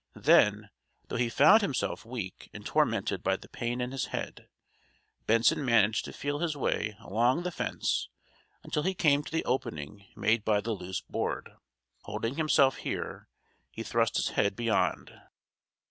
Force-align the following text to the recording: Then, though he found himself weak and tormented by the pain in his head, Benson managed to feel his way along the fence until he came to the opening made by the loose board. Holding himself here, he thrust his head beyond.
Then, 0.17 0.71
though 1.09 1.15
he 1.15 1.29
found 1.29 1.61
himself 1.61 2.05
weak 2.07 2.49
and 2.55 2.65
tormented 2.65 3.21
by 3.21 3.35
the 3.35 3.47
pain 3.47 3.79
in 3.79 3.91
his 3.91 4.07
head, 4.07 4.49
Benson 5.27 5.63
managed 5.63 6.05
to 6.05 6.11
feel 6.11 6.39
his 6.39 6.57
way 6.57 6.97
along 6.99 7.43
the 7.43 7.51
fence 7.51 8.09
until 8.63 8.81
he 8.81 8.95
came 8.95 9.21
to 9.23 9.31
the 9.31 9.45
opening 9.45 10.07
made 10.15 10.43
by 10.43 10.59
the 10.59 10.71
loose 10.71 11.01
board. 11.01 11.51
Holding 12.01 12.33
himself 12.33 12.77
here, 12.77 13.27
he 13.69 13.83
thrust 13.83 14.15
his 14.15 14.29
head 14.29 14.55
beyond. 14.55 15.13